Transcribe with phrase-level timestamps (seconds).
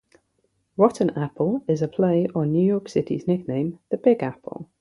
[0.79, 4.67] "Rotten Apple" is a play on New York City's nickname "The Big Apple".